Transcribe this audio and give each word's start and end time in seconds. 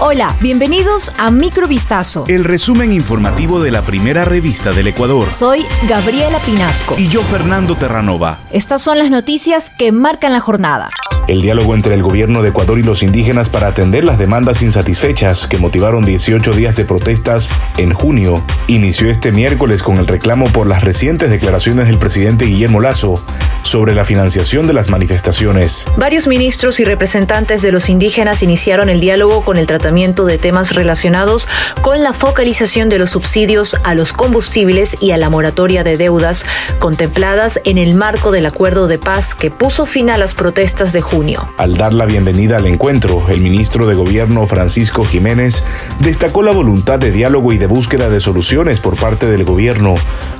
Hola, 0.00 0.36
bienvenidos 0.40 1.12
a 1.18 1.32
Microvistazo. 1.32 2.24
El 2.28 2.44
resumen 2.44 2.92
informativo 2.92 3.60
de 3.60 3.72
la 3.72 3.82
primera 3.82 4.24
revista 4.24 4.70
del 4.70 4.86
Ecuador. 4.86 5.32
Soy 5.32 5.66
Gabriela 5.88 6.38
Pinasco. 6.38 6.94
Y 6.96 7.08
yo, 7.08 7.20
Fernando 7.24 7.74
Terranova. 7.74 8.38
Estas 8.52 8.80
son 8.80 9.00
las 9.00 9.10
noticias 9.10 9.70
que 9.70 9.90
marcan 9.90 10.32
la 10.32 10.38
jornada. 10.38 10.88
El 11.26 11.42
diálogo 11.42 11.74
entre 11.74 11.94
el 11.94 12.04
gobierno 12.04 12.42
de 12.42 12.50
Ecuador 12.50 12.78
y 12.78 12.84
los 12.84 13.02
indígenas 13.02 13.48
para 13.50 13.66
atender 13.66 14.04
las 14.04 14.18
demandas 14.18 14.62
insatisfechas 14.62 15.48
que 15.48 15.58
motivaron 15.58 16.04
18 16.04 16.52
días 16.52 16.76
de 16.76 16.84
protestas 16.84 17.50
en 17.76 17.92
junio 17.92 18.44
inició 18.68 19.10
este 19.10 19.32
miércoles 19.32 19.82
con 19.82 19.96
el 19.96 20.06
reclamo 20.06 20.46
por 20.46 20.66
las 20.66 20.84
recientes 20.84 21.30
declaraciones 21.30 21.86
del 21.86 21.96
presidente 21.96 22.44
Guillermo 22.44 22.80
Lazo 22.80 23.20
sobre 23.62 23.94
la 23.94 24.04
financiación 24.04 24.66
de 24.66 24.74
las 24.74 24.90
manifestaciones. 24.90 25.86
Varios 25.96 26.28
ministros 26.28 26.78
y 26.78 26.84
representantes 26.84 27.62
de 27.62 27.72
los 27.72 27.88
indígenas 27.88 28.42
iniciaron 28.42 28.90
el 28.90 29.00
diálogo 29.00 29.42
con 29.42 29.56
el 29.56 29.66
tratamiento 29.66 30.26
de 30.26 30.36
temas 30.36 30.74
relacionados 30.74 31.48
con 31.80 32.02
la 32.02 32.12
focalización 32.12 32.90
de 32.90 32.98
los 32.98 33.10
subsidios 33.10 33.74
a 33.84 33.94
los 33.94 34.12
combustibles 34.12 34.98
y 35.00 35.12
a 35.12 35.16
la 35.16 35.30
moratoria 35.30 35.82
de 35.82 35.96
deudas 35.96 36.44
contempladas 36.78 37.60
en 37.64 37.78
el 37.78 37.94
marco 37.94 38.32
del 38.32 38.44
acuerdo 38.44 38.86
de 38.86 38.98
paz 38.98 39.34
que 39.34 39.50
puso 39.50 39.86
fin 39.86 40.10
a 40.10 40.18
las 40.18 40.34
protestas 40.34 40.92
de 40.92 41.00
junio 41.00 41.48
al 41.56 41.76
dar 41.78 41.94
la 41.94 42.04
bienvenida 42.04 42.58
al 42.58 42.66
encuentro, 42.66 43.28
el 43.30 43.40
ministro 43.40 43.86
de 43.86 43.94
Gobierno 43.94 44.46
Francisco 44.46 45.04
Jiménez 45.04 45.64
destacó 46.00 46.42
la 46.42 46.52
voluntad 46.52 46.98
de 46.98 47.10
diálogo 47.10 47.52
y 47.52 47.58
de 47.58 47.66
búsqueda 47.66 48.10
de 48.10 48.20
soluciones 48.20 48.57
por 48.58 48.96
parte 48.96 49.26
del 49.26 49.44
gobierno, 49.44 49.94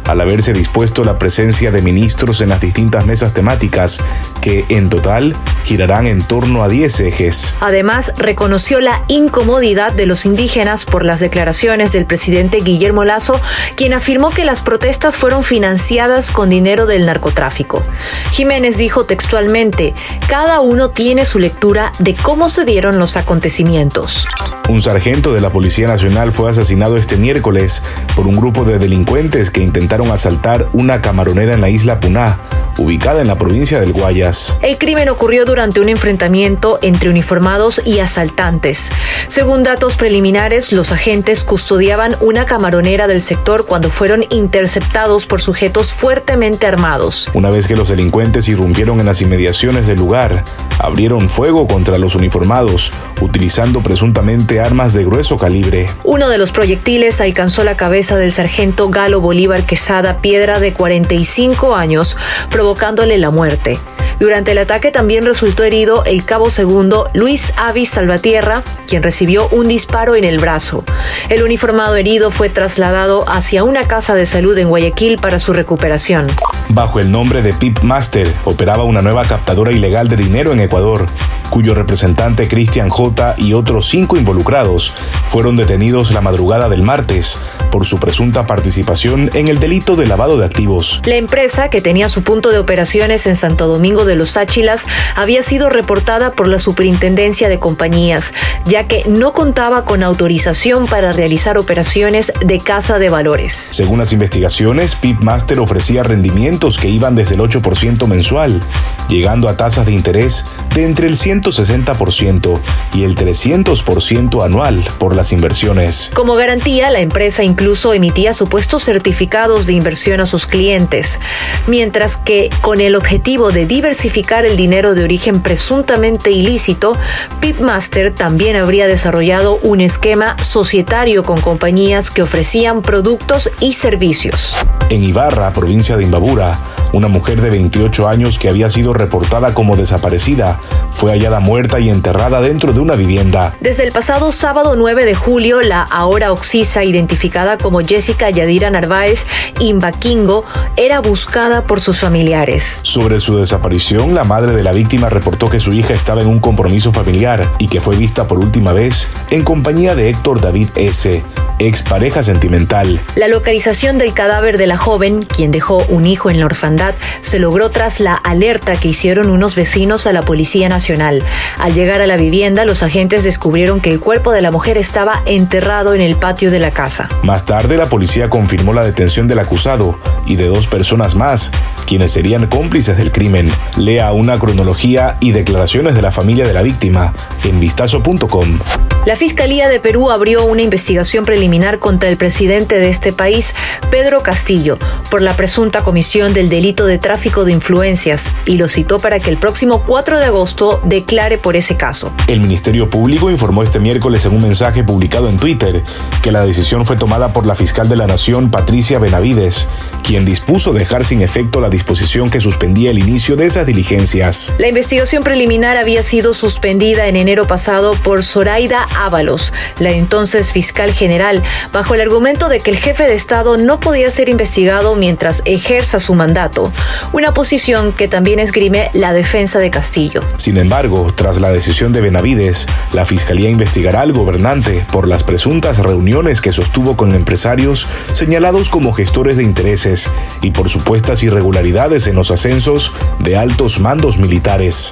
al 0.04 0.20
haberse 0.20 0.52
dispuesto 0.52 1.04
la 1.04 1.20
presencia 1.20 1.70
de 1.70 1.82
ministros 1.82 2.40
en 2.40 2.48
las 2.48 2.60
distintas 2.60 3.06
mesas 3.06 3.32
temáticas, 3.32 4.00
que 4.40 4.64
en 4.70 4.88
total 4.88 5.36
girarán 5.64 6.08
en 6.08 6.22
torno 6.22 6.64
a 6.64 6.68
10 6.68 6.98
ejes. 7.00 7.54
Además, 7.60 8.12
reconoció 8.16 8.80
la 8.80 9.02
incomodidad 9.06 9.92
de 9.92 10.06
los 10.06 10.26
indígenas 10.26 10.84
por 10.84 11.04
las 11.04 11.20
declaraciones 11.20 11.92
del 11.92 12.06
presidente 12.06 12.58
Guillermo 12.58 13.04
Lazo, 13.04 13.40
quien 13.76 13.92
afirmó 13.92 14.30
que 14.30 14.44
las 14.44 14.62
protestas 14.62 15.14
fueron 15.14 15.44
financiadas 15.44 16.32
con 16.32 16.50
dinero 16.50 16.86
del 16.86 17.06
narcotráfico. 17.06 17.84
Jiménez 18.32 18.78
dijo 18.78 19.04
textualmente, 19.04 19.94
cada 20.26 20.58
uno 20.58 20.90
tiene 20.90 21.24
su 21.24 21.38
lectura 21.38 21.92
de 22.00 22.14
cómo 22.14 22.48
se 22.48 22.64
dieron 22.64 22.98
los 22.98 23.16
acontecimientos. 23.16 24.24
Un 24.68 24.82
sargento 24.82 25.32
de 25.32 25.40
la 25.40 25.50
Policía 25.50 25.86
Nacional 25.86 26.32
fue 26.32 26.50
asesinado 26.50 26.98
este 26.98 27.16
miércoles 27.16 27.82
por 28.14 28.26
un 28.26 28.36
grupo 28.36 28.64
de 28.64 28.78
delincuentes 28.78 29.50
que 29.50 29.62
intentaron 29.62 30.10
asaltar 30.10 30.68
una 30.72 31.00
camaronera 31.00 31.54
en 31.54 31.60
la 31.60 31.68
isla 31.68 32.00
Puná, 32.00 32.38
ubicada 32.78 33.20
en 33.20 33.26
la 33.26 33.36
provincia 33.36 33.80
del 33.80 33.92
Guayas. 33.92 34.56
El 34.62 34.78
crimen 34.78 35.08
ocurrió 35.08 35.44
durante 35.44 35.80
un 35.80 35.88
enfrentamiento 35.88 36.78
entre 36.82 37.10
uniformados 37.10 37.80
y 37.84 37.98
asaltantes. 38.00 38.90
Según 39.28 39.62
datos 39.62 39.96
preliminares, 39.96 40.72
los 40.72 40.92
agentes 40.92 41.44
custodiaban 41.44 42.16
una 42.20 42.46
camaronera 42.46 43.06
del 43.06 43.20
sector 43.20 43.66
cuando 43.66 43.90
fueron 43.90 44.24
interceptados 44.30 45.26
por 45.26 45.40
sujetos 45.40 45.92
fuertemente 45.92 46.66
armados. 46.66 47.30
Una 47.34 47.50
vez 47.50 47.66
que 47.66 47.76
los 47.76 47.88
delincuentes 47.88 48.48
irrumpieron 48.48 49.00
en 49.00 49.06
las 49.06 49.22
inmediaciones 49.22 49.86
del 49.86 49.98
lugar, 49.98 50.44
abrieron 50.78 51.28
fuego 51.28 51.66
contra 51.66 51.98
los 51.98 52.14
uniformados, 52.14 52.92
utilizando 53.20 53.82
presuntamente 53.82 54.60
armas 54.60 54.92
de 54.92 55.04
grueso 55.04 55.36
calibre. 55.36 55.88
Uno 56.04 56.28
de 56.28 56.38
los 56.38 56.50
proyectiles 56.50 57.20
alcanzó 57.20 57.64
la 57.64 57.76
cabeza 57.76 58.16
del 58.16 58.32
sargento 58.32 58.88
Galo 58.88 59.20
Bolívar 59.20 59.64
Quesada 59.64 60.18
Piedra 60.18 60.60
de 60.60 60.72
45 60.72 61.74
años, 61.76 62.16
provocándole 62.50 63.18
la 63.18 63.30
muerte. 63.30 63.78
Durante 64.18 64.50
el 64.50 64.58
ataque 64.58 64.90
también 64.90 65.24
resultó 65.24 65.62
herido 65.62 66.04
el 66.04 66.24
cabo 66.24 66.50
segundo 66.50 67.08
Luis 67.14 67.52
Avis 67.56 67.90
Salvatierra, 67.90 68.64
quien 68.88 69.02
recibió 69.02 69.48
un 69.50 69.68
disparo 69.68 70.16
en 70.16 70.24
el 70.24 70.38
brazo. 70.38 70.84
El 71.28 71.44
uniformado 71.44 71.94
herido 71.94 72.32
fue 72.32 72.48
trasladado 72.48 73.24
hacia 73.28 73.62
una 73.62 73.86
casa 73.86 74.14
de 74.14 74.26
salud 74.26 74.58
en 74.58 74.68
Guayaquil 74.68 75.18
para 75.18 75.38
su 75.38 75.52
recuperación. 75.52 76.26
Bajo 76.70 77.00
el 77.00 77.10
nombre 77.10 77.40
de 77.40 77.54
Pip 77.54 77.80
Master, 77.80 78.30
operaba 78.44 78.84
una 78.84 79.00
nueva 79.00 79.24
captadora 79.24 79.72
ilegal 79.72 80.08
de 80.08 80.16
dinero 80.16 80.52
en 80.52 80.60
Ecuador 80.60 81.06
cuyo 81.50 81.74
representante 81.74 82.48
Christian 82.48 82.88
J. 82.88 83.34
y 83.38 83.52
otros 83.52 83.88
cinco 83.88 84.16
involucrados 84.16 84.92
fueron 85.28 85.56
detenidos 85.56 86.10
la 86.12 86.20
madrugada 86.20 86.68
del 86.68 86.82
martes 86.82 87.38
por 87.70 87.86
su 87.86 87.98
presunta 87.98 88.46
participación 88.46 89.30
en 89.34 89.48
el 89.48 89.58
delito 89.58 89.96
de 89.96 90.06
lavado 90.06 90.38
de 90.38 90.44
activos. 90.44 91.00
La 91.04 91.16
empresa, 91.16 91.70
que 91.70 91.80
tenía 91.80 92.08
su 92.08 92.22
punto 92.22 92.50
de 92.50 92.58
operaciones 92.58 93.26
en 93.26 93.36
Santo 93.36 93.66
Domingo 93.66 94.04
de 94.04 94.14
los 94.14 94.36
Áchilas, 94.36 94.86
había 95.14 95.42
sido 95.42 95.68
reportada 95.68 96.32
por 96.32 96.48
la 96.48 96.58
Superintendencia 96.58 97.48
de 97.48 97.58
Compañías, 97.58 98.32
ya 98.64 98.84
que 98.86 99.04
no 99.06 99.32
contaba 99.32 99.84
con 99.84 100.02
autorización 100.02 100.86
para 100.86 101.12
realizar 101.12 101.58
operaciones 101.58 102.32
de 102.40 102.58
casa 102.58 102.98
de 102.98 103.08
valores. 103.08 103.52
Según 103.52 103.98
las 103.98 104.12
investigaciones, 104.12 104.94
Pipmaster 104.94 105.60
ofrecía 105.60 106.02
rendimientos 106.02 106.78
que 106.78 106.88
iban 106.88 107.14
desde 107.14 107.34
el 107.34 107.40
8% 107.40 108.06
mensual, 108.06 108.60
llegando 109.08 109.48
a 109.48 109.56
tasas 109.56 109.86
de 109.86 109.92
interés 109.92 110.44
de 110.74 110.84
entre 110.84 111.06
el 111.06 111.16
100 111.16 111.37
160% 111.42 112.58
y 112.94 113.04
el 113.04 113.14
300% 113.14 114.44
anual 114.44 114.84
por 114.98 115.14
las 115.14 115.32
inversiones. 115.32 116.10
Como 116.14 116.34
garantía, 116.34 116.90
la 116.90 117.00
empresa 117.00 117.42
incluso 117.42 117.94
emitía 117.94 118.34
supuestos 118.34 118.84
certificados 118.84 119.66
de 119.66 119.74
inversión 119.74 120.20
a 120.20 120.26
sus 120.26 120.46
clientes, 120.46 121.18
mientras 121.66 122.16
que 122.16 122.50
con 122.60 122.80
el 122.80 122.96
objetivo 122.96 123.50
de 123.50 123.66
diversificar 123.66 124.44
el 124.46 124.56
dinero 124.56 124.94
de 124.94 125.04
origen 125.04 125.42
presuntamente 125.42 126.30
ilícito, 126.30 126.96
Pipmaster 127.40 128.14
también 128.14 128.56
habría 128.56 128.86
desarrollado 128.86 129.58
un 129.62 129.80
esquema 129.80 130.36
societario 130.42 131.22
con 131.22 131.40
compañías 131.40 132.10
que 132.10 132.22
ofrecían 132.22 132.82
productos 132.82 133.50
y 133.60 133.72
servicios. 133.72 134.56
En 134.90 135.04
Ibarra, 135.04 135.52
provincia 135.52 135.98
de 135.98 136.04
Imbabura, 136.04 136.58
una 136.94 137.08
mujer 137.08 137.42
de 137.42 137.50
28 137.50 138.08
años 138.08 138.38
que 138.38 138.48
había 138.48 138.70
sido 138.70 138.94
reportada 138.94 139.52
como 139.52 139.76
desaparecida 139.76 140.58
fue 140.90 141.12
hallada 141.12 141.40
muerta 141.40 141.78
y 141.78 141.90
enterrada 141.90 142.40
dentro 142.40 142.72
de 142.72 142.80
una 142.80 142.94
vivienda. 142.94 143.54
Desde 143.60 143.84
el 143.84 143.92
pasado 143.92 144.32
sábado 144.32 144.76
9 144.76 145.04
de 145.04 145.14
julio, 145.14 145.60
la 145.60 145.82
ahora 145.82 146.32
oxisa, 146.32 146.84
identificada 146.84 147.58
como 147.58 147.80
Jessica 147.80 148.30
Yadira 148.30 148.70
Narváez 148.70 149.26
Imbaquingo, 149.60 150.44
era 150.76 151.00
buscada 151.00 151.64
por 151.64 151.80
sus 151.80 152.00
familiares. 152.00 152.80
Sobre 152.82 153.20
su 153.20 153.36
desaparición, 153.36 154.14
la 154.14 154.24
madre 154.24 154.52
de 154.52 154.62
la 154.62 154.72
víctima 154.72 155.10
reportó 155.10 155.50
que 155.50 155.60
su 155.60 155.72
hija 155.72 155.92
estaba 155.92 156.22
en 156.22 156.28
un 156.28 156.40
compromiso 156.40 156.92
familiar 156.92 157.46
y 157.58 157.68
que 157.68 157.82
fue 157.82 157.96
vista 157.96 158.26
por 158.26 158.38
última 158.38 158.72
vez 158.72 159.10
en 159.30 159.44
compañía 159.44 159.94
de 159.94 160.08
Héctor 160.08 160.40
David 160.40 160.68
S., 160.76 161.22
expareja 161.58 162.22
sentimental. 162.22 163.00
La 163.14 163.28
localización 163.28 163.98
del 163.98 164.14
cadáver 164.14 164.58
de 164.58 164.66
la 164.66 164.76
joven, 164.76 165.22
quien 165.22 165.50
dejó 165.50 165.78
un 165.88 166.06
hijo 166.06 166.30
en 166.30 166.40
la 166.40 166.46
orfandad, 166.46 166.94
se 167.20 167.38
logró 167.38 167.70
tras 167.70 168.00
la 168.00 168.14
alerta 168.14 168.76
que 168.76 168.88
hicieron 168.88 169.30
unos 169.30 169.54
vecinos 169.54 170.06
a 170.06 170.12
la 170.12 170.22
Policía 170.22 170.68
Nacional. 170.68 171.22
Al 171.58 171.74
llegar 171.74 172.00
a 172.00 172.06
la 172.06 172.16
vivienda, 172.16 172.64
los 172.64 172.82
agentes 172.82 173.24
descubrieron 173.24 173.80
que 173.80 173.90
el 173.90 174.00
cuerpo 174.00 174.32
de 174.32 174.42
la 174.42 174.50
mujer 174.50 174.78
estaba 174.78 175.22
enterrado 175.26 175.94
en 175.94 176.00
el 176.00 176.16
patio 176.16 176.50
de 176.50 176.58
la 176.58 176.70
casa. 176.70 177.08
Más 177.22 177.44
tarde, 177.44 177.76
la 177.76 177.86
policía 177.86 178.30
confirmó 178.30 178.72
la 178.72 178.84
detención 178.84 179.28
del 179.28 179.38
acusado 179.38 179.98
y 180.26 180.36
de 180.36 180.46
dos 180.46 180.66
personas 180.66 181.14
más, 181.14 181.50
quienes 181.88 182.12
serían 182.12 182.46
cómplices 182.48 182.98
del 182.98 183.10
crimen. 183.10 183.50
Lea 183.78 184.12
una 184.12 184.38
cronología 184.38 185.16
y 185.20 185.32
declaraciones 185.32 185.94
de 185.94 186.02
la 186.02 186.12
familia 186.12 186.46
de 186.46 186.52
la 186.52 186.60
víctima 186.60 187.14
en 187.44 187.58
vistazo.com. 187.60 188.58
La 189.06 189.16
Fiscalía 189.16 189.70
de 189.70 189.80
Perú 189.80 190.10
abrió 190.10 190.44
una 190.44 190.60
investigación 190.60 191.24
preliminar 191.24 191.78
contra 191.78 192.10
el 192.10 192.18
presidente 192.18 192.78
de 192.78 192.90
este 192.90 193.14
país, 193.14 193.54
Pedro 193.90 194.22
Castillo, 194.22 194.76
por 195.10 195.22
la 195.22 195.34
presunta 195.34 195.82
comisión 195.82 196.34
del 196.34 196.50
delito 196.50 196.84
de 196.84 196.98
tráfico 196.98 197.46
de 197.46 197.52
influencias 197.52 198.32
y 198.44 198.58
lo 198.58 198.68
citó 198.68 198.98
para 198.98 199.18
que 199.18 199.30
el 199.30 199.38
próximo 199.38 199.82
4 199.86 200.18
de 200.18 200.26
agosto 200.26 200.82
declare 200.84 201.38
por 201.38 201.56
ese 201.56 201.78
caso. 201.78 202.12
El 202.26 202.40
Ministerio 202.40 202.90
Público 202.90 203.30
informó 203.30 203.62
este 203.62 203.80
miércoles 203.80 204.26
en 204.26 204.34
un 204.34 204.42
mensaje 204.42 204.84
publicado 204.84 205.30
en 205.30 205.38
Twitter 205.38 205.82
que 206.20 206.30
la 206.30 206.42
decisión 206.42 206.84
fue 206.84 206.96
tomada 206.96 207.32
por 207.32 207.46
la 207.46 207.54
fiscal 207.54 207.88
de 207.88 207.96
la 207.96 208.06
Nación, 208.06 208.50
Patricia 208.50 208.98
Benavides, 208.98 209.68
quien 210.08 210.24
dispuso 210.24 210.72
dejar 210.72 211.04
sin 211.04 211.20
efecto 211.20 211.60
la 211.60 211.68
disposición 211.68 212.30
que 212.30 212.40
suspendía 212.40 212.90
el 212.90 212.98
inicio 212.98 213.36
de 213.36 213.44
esas 213.44 213.66
diligencias. 213.66 214.50
La 214.56 214.66
investigación 214.66 215.22
preliminar 215.22 215.76
había 215.76 216.02
sido 216.02 216.32
suspendida 216.32 217.08
en 217.08 217.16
enero 217.16 217.46
pasado 217.46 217.90
por 217.92 218.24
Zoraida 218.24 218.86
Ábalos, 218.96 219.52
la 219.78 219.90
entonces 219.90 220.50
fiscal 220.50 220.92
general, 220.92 221.42
bajo 221.74 221.94
el 221.94 222.00
argumento 222.00 222.48
de 222.48 222.60
que 222.60 222.70
el 222.70 222.78
jefe 222.78 223.02
de 223.04 223.12
Estado 223.12 223.58
no 223.58 223.80
podía 223.80 224.10
ser 224.10 224.30
investigado 224.30 224.96
mientras 224.96 225.42
ejerza 225.44 226.00
su 226.00 226.14
mandato, 226.14 226.72
una 227.12 227.34
posición 227.34 227.92
que 227.92 228.08
también 228.08 228.38
esgrime 228.38 228.88
la 228.94 229.12
defensa 229.12 229.58
de 229.58 229.68
Castillo. 229.68 230.22
Sin 230.38 230.56
embargo, 230.56 231.12
tras 231.14 231.38
la 231.38 231.52
decisión 231.52 231.92
de 231.92 232.00
Benavides, 232.00 232.66
la 232.92 233.04
Fiscalía 233.04 233.50
investigará 233.50 234.00
al 234.00 234.14
gobernante 234.14 234.86
por 234.90 235.06
las 235.06 235.22
presuntas 235.22 235.76
reuniones 235.76 236.40
que 236.40 236.52
sostuvo 236.52 236.96
con 236.96 237.14
empresarios 237.14 237.86
señalados 238.14 238.70
como 238.70 238.92
gestores 238.92 239.36
de 239.36 239.44
intereses 239.44 239.97
y 240.42 240.50
por 240.50 240.68
supuestas 240.68 241.22
irregularidades 241.22 242.06
en 242.06 242.16
los 242.16 242.30
ascensos 242.30 242.92
de 243.18 243.36
altos 243.36 243.80
mandos 243.80 244.18
militares. 244.18 244.90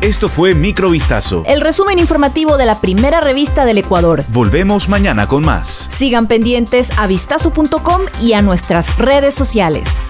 Esto 0.00 0.28
fue 0.28 0.54
Microvistazo. 0.54 1.44
El 1.46 1.62
resumen 1.62 1.98
informativo 1.98 2.58
de 2.58 2.66
la 2.66 2.80
primera 2.80 3.22
revista 3.22 3.64
del 3.64 3.78
Ecuador. 3.78 4.24
Volvemos 4.28 4.88
mañana 4.88 5.26
con 5.28 5.44
más. 5.44 5.86
Sigan 5.88 6.26
pendientes 6.26 6.90
a 6.98 7.06
vistazo.com 7.06 8.02
y 8.20 8.34
a 8.34 8.42
nuestras 8.42 8.98
redes 8.98 9.34
sociales. 9.34 10.06